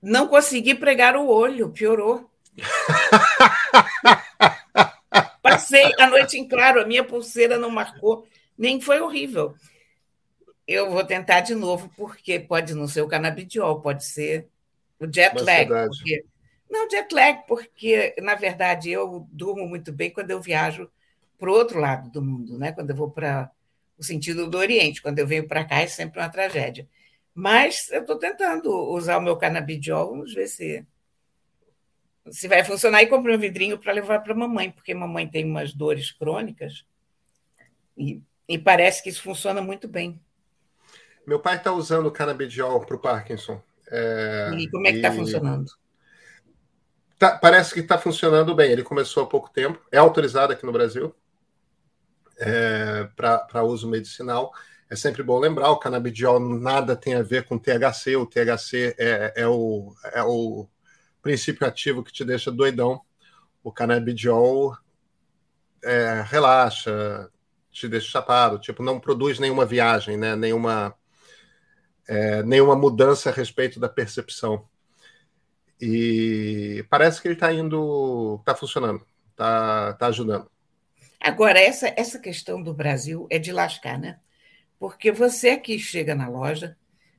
[0.00, 2.30] Não consegui pregar o olho, piorou.
[5.42, 8.26] Passei a noite em claro, a minha pulseira não marcou,
[8.56, 9.54] nem foi horrível.
[10.66, 14.48] Eu vou tentar de novo, porque pode não ser o canabidiol, pode ser
[14.98, 15.68] o jet lag.
[15.68, 16.24] Porque...
[16.68, 20.90] Não, jet lag, porque, na verdade, eu durmo muito bem quando eu viajo
[21.38, 22.72] para o outro lado do mundo, né?
[22.72, 23.50] quando eu vou para
[23.98, 25.02] o sentido do Oriente.
[25.02, 26.88] Quando eu venho para cá é sempre uma tragédia.
[27.34, 30.86] Mas eu estou tentando usar o meu canabidiol, vamos ver se,
[32.30, 33.02] se vai funcionar.
[33.02, 36.10] E comprei um vidrinho para levar para a mamãe, porque a mamãe tem umas dores
[36.10, 36.86] crônicas
[37.96, 40.20] e, e parece que isso funciona muito bem.
[41.26, 43.60] Meu pai está usando o canabidiol para o Parkinson.
[43.90, 45.16] É, e como é que está e...
[45.16, 45.66] funcionando?
[47.18, 48.70] Tá, parece que está funcionando bem.
[48.70, 51.14] Ele começou há pouco tempo, é autorizado aqui no Brasil
[52.38, 54.52] é, para uso medicinal.
[54.90, 58.16] É sempre bom lembrar: o canabidiol nada tem a ver com THC.
[58.16, 60.68] O THC é, é, o, é o
[61.22, 63.00] princípio ativo que te deixa doidão.
[63.62, 64.76] O canabidiol
[65.84, 67.30] é, relaxa,
[67.70, 70.34] te deixa chapado, tipo, não produz nenhuma viagem, né?
[70.36, 70.94] nenhuma
[72.08, 74.68] é, nenhuma mudança a respeito da percepção.
[75.80, 80.50] E parece que ele está indo, está funcionando, está tá ajudando.
[81.26, 84.20] Agora, essa, essa questão do Brasil é de lascar, né?
[84.78, 86.78] Porque você que chega na loja,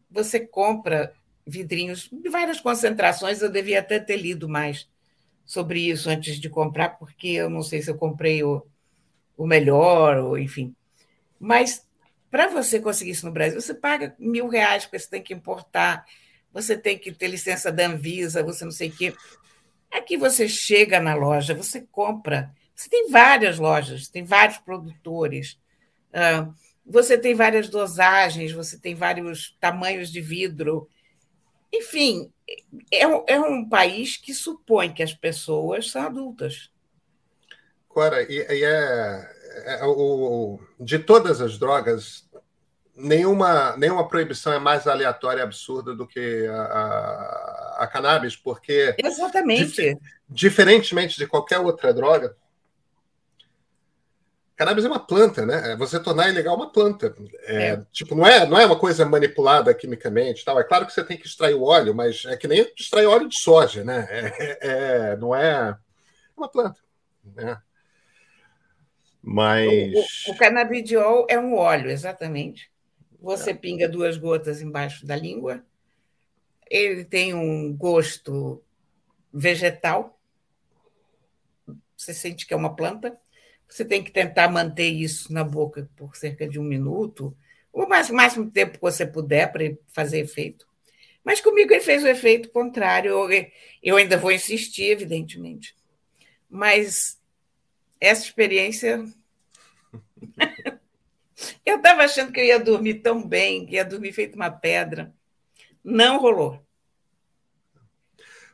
[0.10, 1.14] você compra
[1.46, 4.88] vidrinhos de várias concentrações, eu devia até ter lido mais
[5.46, 8.66] sobre isso antes de comprar, porque eu não sei se eu comprei o,
[9.36, 10.74] o melhor, ou enfim.
[11.38, 11.86] Mas
[12.32, 16.06] para você conseguir isso no Brasil, você paga mil reais, porque você tem que importar,
[16.54, 19.14] você tem que ter licença da Anvisa, você não sei o quê.
[19.92, 22.56] Aqui você chega na loja, você compra.
[22.78, 25.58] Você tem várias lojas, tem vários produtores,
[26.86, 30.88] você tem várias dosagens, você tem vários tamanhos de vidro.
[31.74, 32.32] Enfim,
[32.92, 36.70] é um, é um país que supõe que as pessoas são adultas.
[37.90, 39.36] Cora, e, e é,
[39.66, 42.30] é, o, de todas as drogas,
[42.96, 48.96] nenhuma, nenhuma proibição é mais aleatória e absurda do que a, a, a cannabis, porque.
[49.04, 49.82] Exatamente.
[49.82, 49.98] Dif,
[50.30, 52.38] diferentemente de qualquer outra droga,
[54.58, 55.74] cannabis é uma planta, né?
[55.74, 57.16] É você tornar ilegal uma planta.
[57.44, 57.86] É, é.
[57.92, 60.44] Tipo, não é, não é uma coisa manipulada quimicamente.
[60.44, 60.60] Tal.
[60.60, 63.30] É claro que você tem que extrair o óleo, mas é que nem extrair óleo
[63.30, 64.08] de soja, né?
[64.10, 65.76] É, é, é não é, é
[66.36, 66.80] uma planta.
[67.24, 67.62] Né?
[69.22, 69.94] Mas.
[70.28, 72.72] O, o, o canabidiol é um óleo, exatamente.
[73.22, 75.64] Você pinga duas gotas embaixo da língua.
[76.70, 78.64] Ele tem um gosto
[79.32, 80.20] vegetal.
[81.96, 83.20] Você sente que é uma planta.
[83.68, 87.36] Você tem que tentar manter isso na boca por cerca de um minuto,
[87.72, 90.68] o máximo tempo que você puder para fazer efeito.
[91.24, 93.12] Mas comigo ele fez o efeito contrário.
[93.12, 93.48] Eu,
[93.84, 95.76] eu ainda vou insistir, evidentemente.
[96.50, 97.20] Mas
[98.00, 99.04] essa experiência
[101.66, 105.14] Eu estava achando que eu ia dormir tão bem, que ia dormir feito uma pedra.
[105.84, 106.60] Não rolou.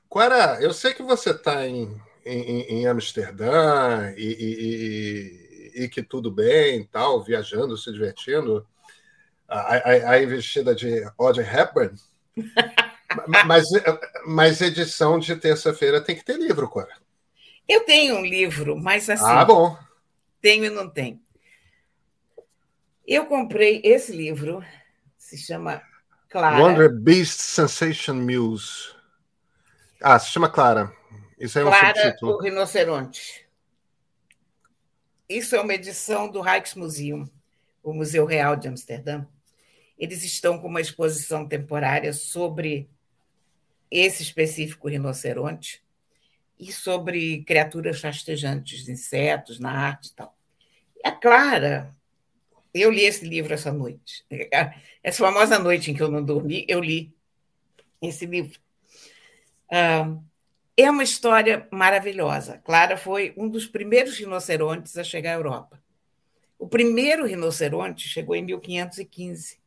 [0.09, 6.01] Quara, eu sei que você está em, em, em, Amsterdã e, e, e, e, que
[6.01, 8.65] tudo bem, tal, viajando, se divertindo,
[9.47, 11.95] aí vestida de Audrey Hepburn.
[13.45, 13.65] mas,
[14.25, 16.93] mas edição de terça-feira tem que ter livro, Cora.
[17.67, 19.23] Eu tenho um livro, mas assim.
[19.25, 19.77] Ah, bom.
[20.41, 21.21] Tenho e não tenho.
[23.05, 24.63] Eu comprei esse livro,
[25.17, 25.81] se chama
[26.29, 26.61] Clara.
[26.61, 28.93] Wonder Beast Sensation Muse.
[30.01, 30.91] Ah, se chama Clara.
[31.43, 32.31] Isso é um Clara, subtítulo.
[32.31, 33.45] o Rinoceronte.
[35.27, 37.27] Isso é uma edição do Rijksmuseum,
[37.83, 39.25] o Museu Real de Amsterdã.
[39.99, 42.89] Eles estão com uma exposição temporária sobre
[43.91, 45.83] esse específico rinoceronte
[46.57, 50.37] e sobre criaturas rastejantes, insetos na arte e tal.
[51.03, 51.93] A Clara
[52.73, 54.25] eu li esse livro essa noite.
[55.03, 57.13] Essa famosa noite em que eu não dormi, eu li
[58.01, 58.57] esse livro.
[60.75, 62.59] É uma história maravilhosa.
[62.63, 65.81] Clara foi um dos primeiros rinocerontes a chegar à Europa.
[66.57, 69.57] O primeiro rinoceronte chegou em 1515.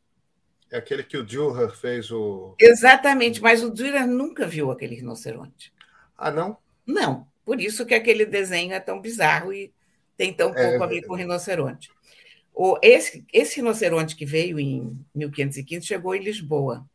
[0.69, 2.55] É aquele que o Dürer fez o.
[2.59, 5.71] Exatamente, mas o Dürer nunca viu aquele rinoceronte.
[6.17, 6.57] Ah, não?
[6.85, 7.27] Não.
[7.45, 9.71] Por isso que aquele desenho é tão bizarro e
[10.17, 11.89] tem tão é, pouco é, a ver com o rinoceronte.
[12.53, 16.85] O, esse, esse rinoceronte que veio em 1515 chegou em Lisboa.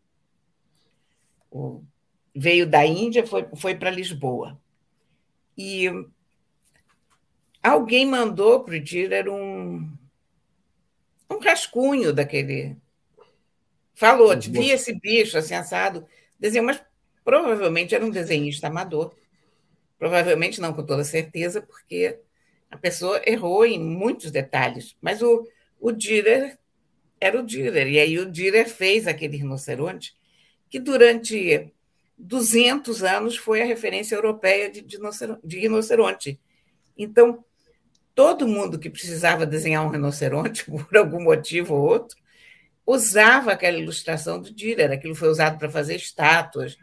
[1.50, 1.82] O,
[2.34, 4.58] veio da Índia, foi, foi para Lisboa.
[5.56, 5.86] E
[7.62, 9.90] alguém mandou para o Dürer um,
[11.30, 12.76] um rascunho daquele.
[13.94, 16.06] Falou, vi esse bicho assim assado,
[16.38, 16.82] desenho, mas
[17.24, 19.14] provavelmente era um desenhista amador.
[19.98, 22.18] Provavelmente não com toda certeza, porque
[22.70, 24.96] a pessoa errou em muitos detalhes.
[25.00, 25.46] Mas o,
[25.78, 26.58] o Dürer
[27.20, 27.86] era o Dürer.
[27.86, 30.16] E aí o Dürer fez aquele rinoceronte
[30.68, 31.70] que durante
[32.18, 36.40] 200 anos foi a referência europeia de, de rinoceronte.
[36.96, 37.44] Então,
[38.14, 42.16] todo mundo que precisava desenhar um rinoceronte, por algum motivo ou outro,
[42.86, 44.90] usava aquela ilustração do Dürer.
[44.90, 46.76] Aquilo foi usado para fazer estátuas.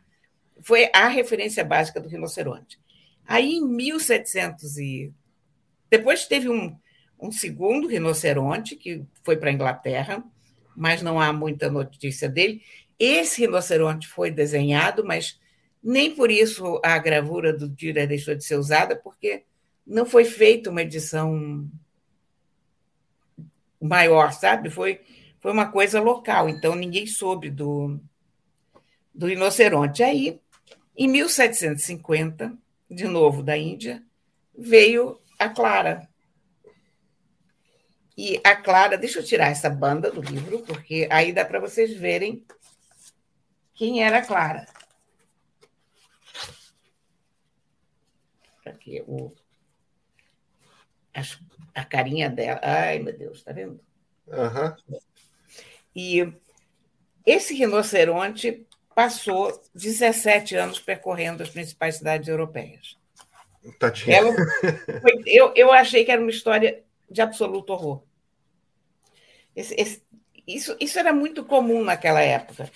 [0.61, 2.79] Foi a referência básica do rinoceronte.
[3.25, 5.13] Aí, em 1700 e...
[5.89, 6.75] Depois teve um,
[7.19, 10.23] um segundo rinoceronte, que foi para a Inglaterra,
[10.75, 12.61] mas não há muita notícia dele.
[12.99, 15.39] Esse rinoceronte foi desenhado, mas
[15.81, 19.45] nem por isso a gravura do Dürer deixou de ser usada, porque
[19.87, 21.65] não foi feita uma edição
[23.81, 24.69] maior, sabe?
[24.69, 24.99] Foi,
[25.39, 27.97] foi uma coisa local, então ninguém soube do,
[29.15, 30.03] do rinoceronte.
[30.03, 30.39] Aí,
[30.97, 32.53] em 1750,
[32.91, 34.03] de novo da Índia,
[34.57, 36.09] veio a Clara.
[38.17, 41.93] E a Clara, deixa eu tirar essa banda do livro, porque aí dá para vocês
[41.93, 42.43] verem
[43.79, 44.65] quem era a Clara.
[48.65, 49.31] Aqui, o
[51.15, 52.59] a, a carinha dela.
[52.61, 53.79] Ai, meu Deus, tá vendo?
[54.27, 54.99] Uhum.
[55.95, 56.33] E
[57.25, 62.97] esse rinoceronte passou 17 anos percorrendo as principais cidades europeias.
[63.79, 64.17] Tadinha.
[64.17, 64.33] Ela,
[65.01, 68.03] foi, eu, eu achei que era uma história de absoluto horror.
[69.55, 70.03] Esse, esse,
[70.45, 72.69] isso, isso era muito comum naquela época.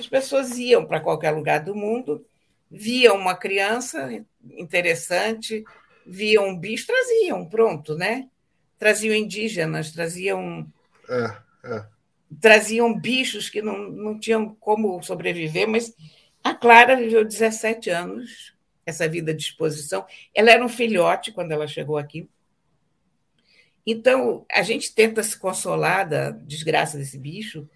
[0.00, 2.24] As pessoas iam para qualquer lugar do mundo,
[2.70, 5.62] viam uma criança interessante,
[6.06, 8.30] viam um bicho, traziam, pronto, né?
[8.78, 10.66] Traziam indígenas, traziam.
[11.06, 11.84] É, é.
[12.40, 15.94] Traziam bichos que não, não tinham como sobreviver, mas
[16.42, 18.54] a Clara viveu 17 anos,
[18.86, 20.06] essa vida de exposição.
[20.34, 22.26] Ela era um filhote quando ela chegou aqui.
[23.84, 27.68] Então, a gente tenta se consolar da desgraça desse bicho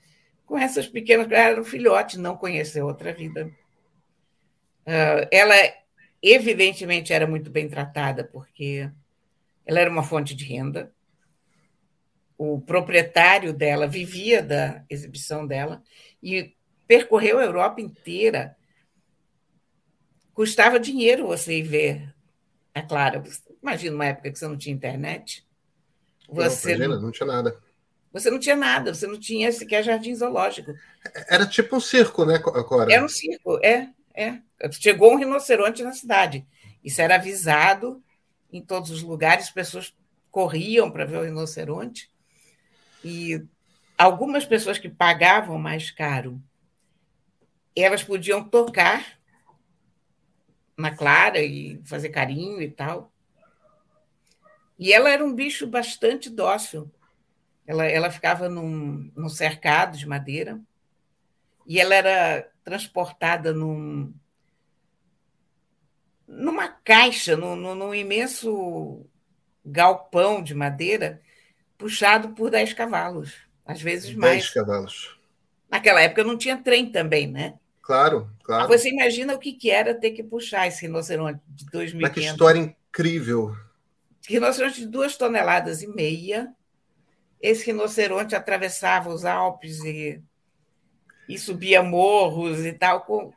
[0.46, 1.30] com essas pequenas.
[1.30, 3.46] Ela era um filhote, não conheceu outra vida.
[4.86, 5.54] Uh, ela
[6.22, 8.90] evidentemente era muito bem tratada, porque
[9.66, 10.92] ela era uma fonte de renda.
[12.36, 15.82] O proprietário dela vivia da exibição dela
[16.22, 16.54] e
[16.86, 18.56] percorreu a Europa inteira.
[20.32, 22.14] Custava dinheiro você ir ver
[22.74, 23.22] a Clara.
[23.62, 25.46] Imagina uma época que você não tinha internet.
[26.28, 27.56] Você não, não tinha nada.
[28.14, 30.72] Você não tinha nada, você não tinha sequer jardim zoológico.
[31.28, 32.92] Era tipo um circo, né, Cora?
[32.92, 34.38] Era um circo, é, é.
[34.70, 36.46] Chegou um rinoceronte na cidade.
[36.82, 38.00] Isso era avisado
[38.52, 39.92] em todos os lugares, pessoas
[40.30, 42.08] corriam para ver o rinoceronte.
[43.02, 43.44] E
[43.98, 46.40] algumas pessoas que pagavam mais caro,
[47.74, 49.18] elas podiam tocar
[50.78, 53.12] na Clara e fazer carinho e tal.
[54.78, 56.88] E ela era um bicho bastante dócil.
[57.66, 60.60] Ela, ela ficava num, num cercado de madeira
[61.66, 64.12] e ela era transportada num,
[66.26, 69.06] numa caixa, num, num imenso
[69.64, 71.20] galpão de madeira,
[71.78, 74.42] puxado por dez cavalos, às vezes mais.
[74.42, 75.18] Dez cavalos.
[75.70, 77.58] Naquela época não tinha trem também, né?
[77.82, 78.68] Claro, claro.
[78.68, 82.00] Você imagina o que, que era ter que puxar esse rinoceronte de 2.500.
[82.00, 83.54] Mas que história incrível.
[84.26, 86.54] Rinoceronte de duas toneladas e meia.
[87.40, 90.22] Esse rinoceronte atravessava os Alpes e,
[91.28, 93.32] e subia morros e tal, com,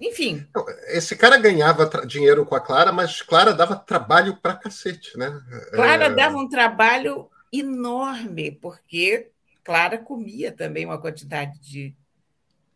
[0.00, 0.46] enfim.
[0.88, 5.40] Esse cara ganhava dinheiro com a Clara, mas Clara dava trabalho para cacete, né?
[5.72, 6.14] Clara é...
[6.14, 9.30] dava um trabalho enorme, porque
[9.64, 11.94] Clara comia também uma quantidade de,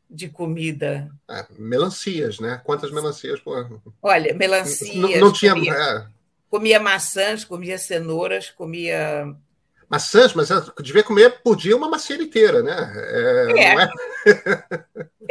[0.08, 1.10] de comida.
[1.28, 2.60] É, melancias, né?
[2.64, 3.80] Quantas melancias por.
[4.02, 4.96] Olha, melancias.
[4.96, 5.52] Não, não tinha.
[5.52, 6.19] É...
[6.50, 9.34] comia maçãs, comia cenouras, comia
[9.88, 10.48] maçãs, mas
[10.82, 12.92] devia comer por dia uma macieira inteira, né?
[12.96, 13.74] É, é.
[13.74, 13.88] Não é...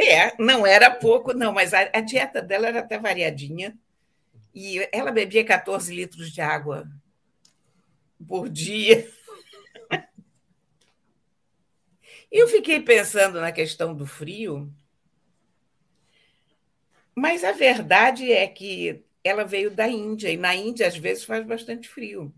[0.00, 0.34] é...
[0.38, 3.76] não era pouco, não, mas a, a, dieta dela era até variadinha.
[4.54, 6.88] E ela bebia 14 litros de água
[8.26, 9.08] por dia.
[12.32, 14.72] E eu fiquei pensando na questão do frio,
[17.14, 21.44] mas a verdade é que ela veio da Índia, e na Índia, às vezes, faz
[21.46, 22.32] bastante frio.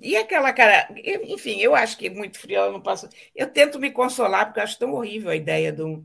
[0.00, 0.88] E aquela cara,
[1.24, 3.08] enfim, eu acho que muito frio ela não passa.
[3.34, 6.04] Eu tento me consolar, porque eu acho tão horrível a ideia de um,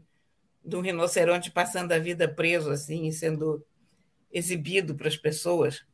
[0.63, 3.65] de um rinoceronte passando a vida preso assim, e sendo
[4.31, 5.85] exibido para as pessoas.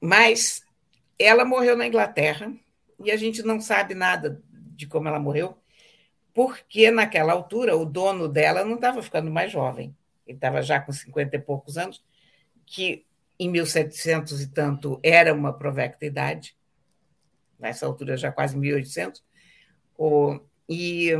[0.00, 0.62] Mas
[1.18, 2.52] ela morreu na Inglaterra
[3.02, 5.56] e a gente não sabe nada de como ela morreu,
[6.38, 9.92] porque naquela altura o dono dela não estava ficando mais jovem,
[10.24, 12.00] ele estava já com 50 e poucos anos,
[12.64, 13.04] que
[13.40, 16.56] em 1700 e tanto era uma provecta idade,
[17.58, 19.20] nessa altura já quase 1800,
[19.98, 21.10] o, e,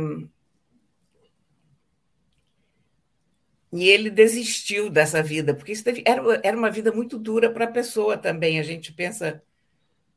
[3.73, 7.65] e ele desistiu dessa vida, porque isso teve, era, era uma vida muito dura para
[7.65, 8.57] a pessoa também.
[8.57, 9.43] A gente pensa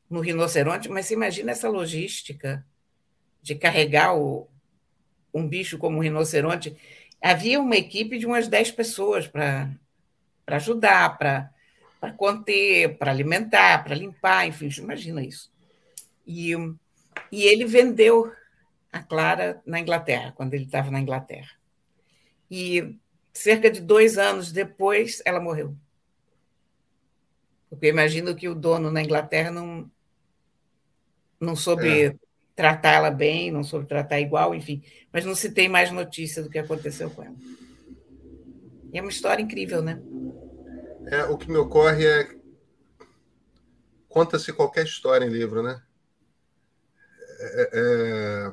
[0.09, 2.65] no rinoceronte, mas você imagina essa logística
[3.43, 4.49] de carregar o,
[5.33, 6.76] um bicho como um rinoceronte.
[7.20, 9.70] Havia uma equipe de umas 10 pessoas para
[10.47, 15.51] ajudar, para conter, para alimentar, para limpar, enfim, imagina isso.
[16.26, 16.53] E,
[17.30, 18.33] e ele vendeu
[18.93, 21.51] a Clara na Inglaterra, quando ele estava na Inglaterra.
[22.51, 22.99] E
[23.33, 25.74] cerca de dois anos depois, ela morreu.
[27.70, 29.91] Porque imagino que o dono na Inglaterra não,
[31.41, 32.14] não soube é.
[32.55, 34.83] Tratar ela bem, não soube tratar igual, enfim.
[35.13, 37.35] Mas não se tem mais notícia do que aconteceu com ela.
[38.93, 40.01] E é uma história incrível, né?
[41.07, 42.29] É, o que me ocorre é.
[44.09, 45.81] Conta-se qualquer história em livro, né?
[47.41, 48.53] É, é,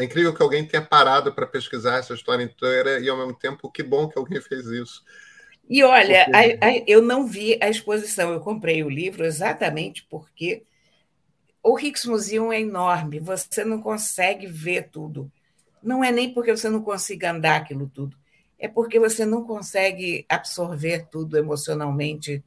[0.00, 3.70] é, incrível que alguém tenha parado para pesquisar essa história inteira e, ao mesmo tempo,
[3.70, 5.04] que bom que alguém fez isso.
[5.68, 6.58] E olha, porque...
[6.60, 10.64] a, a, eu não vi a exposição, eu comprei o livro exatamente porque
[11.62, 15.30] o Rix Museum é enorme, você não consegue ver tudo.
[15.82, 18.16] Não é nem porque você não consiga andar aquilo tudo,
[18.58, 22.42] é porque você não consegue absorver tudo emocionalmente.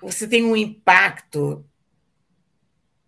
[0.00, 1.64] Você tem um impacto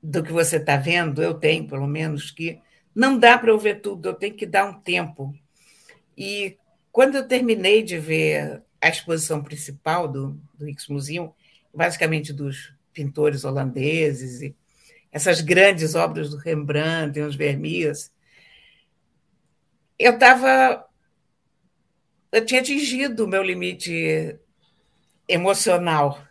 [0.02, 2.60] do que você está vendo, eu tenho pelo menos, que
[2.94, 5.34] não dá para eu ver tudo, eu tenho que dar um tempo.
[6.16, 6.56] E
[6.90, 11.32] quando eu terminei de ver a exposição principal do, do Rijksmuseum,
[11.72, 14.56] basicamente dos pintores holandeses e
[15.12, 18.12] essas grandes obras do Rembrandt e os Vermeers,
[19.98, 20.86] eu estava
[22.32, 24.38] eu tinha atingido o meu limite
[25.26, 26.22] emocional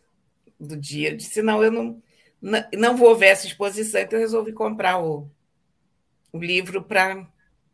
[0.60, 1.10] do dia.
[1.10, 2.02] Eu disse, não, eu não,
[2.74, 5.30] não vou ver essa exposição, então eu resolvi comprar o,
[6.32, 7.28] o livro para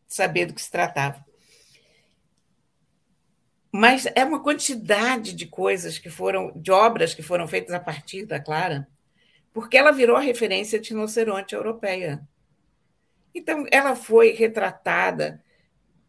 [0.07, 1.23] saber do que se tratava.
[3.77, 8.25] Mas é uma quantidade de coisas que foram, de obras que foram feitas a partir
[8.25, 8.87] da Clara,
[9.51, 12.25] porque ela virou a referência de rinoceronte europeia.
[13.33, 15.43] Então, ela foi retratada.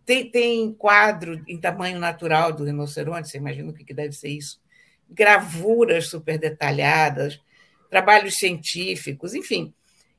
[0.04, 4.62] Tem, tem quadro em tamanho natural do rinoceronte, você imagina o que deve ser isso?
[5.10, 7.42] Gravuras super detalhadas,
[7.90, 9.74] trabalhos científicos, enfim.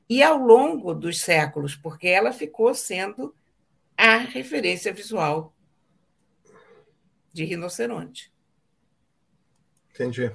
[0.10, 3.34] E ao longo dos séculos, porque ela ficou sendo
[3.95, 5.54] a referência visual
[7.38, 8.33] de rinoceronte.
[9.93, 10.31] Entendi.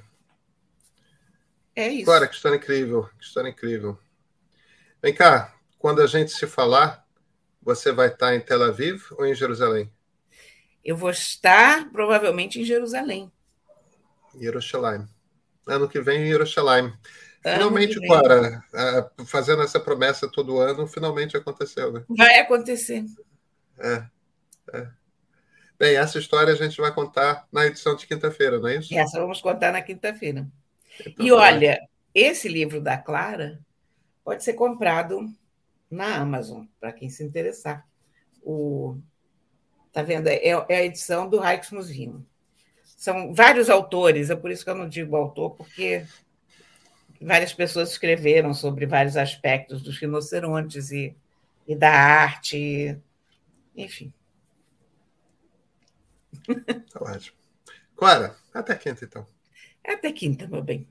[1.75, 2.09] É isso.
[2.09, 3.99] Agora, que história incrível, que história incrível.
[5.01, 7.05] Vem cá, quando a gente se falar,
[7.61, 9.91] você vai estar em Tel Aviv ou em Jerusalém?
[10.83, 13.29] Eu vou estar provavelmente em Jerusalém.
[14.39, 15.05] Jerusalém.
[15.67, 16.93] Ano que vem em Jerusalém.
[17.41, 18.63] Finalmente, Clara,
[19.25, 22.05] fazendo essa promessa todo ano, finalmente aconteceu, né?
[22.07, 23.03] Vai acontecer.
[23.77, 24.05] É,
[24.73, 25.02] é.
[25.77, 28.93] Bem, essa história a gente vai contar na edição de quinta-feira, não é isso?
[28.97, 30.47] Essa vamos contar na quinta-feira.
[30.99, 31.79] Então, e tá olha,
[32.13, 33.59] esse livro da Clara
[34.23, 35.27] pode ser comprado
[35.89, 37.85] na Amazon, para quem se interessar.
[38.41, 38.97] O,
[39.91, 40.27] tá vendo?
[40.27, 42.23] É, é a edição do Rijksmuseum.
[42.97, 46.05] São vários autores, é por isso que eu não digo autor, porque
[47.21, 51.15] várias pessoas escreveram sobre vários aspectos dos rinocerontes e,
[51.67, 52.97] e da arte,
[53.75, 54.13] enfim.
[56.91, 57.37] Tá ótimo.
[57.95, 59.25] Clara, até quinta, então.
[59.85, 60.87] Até quinta, meu bem.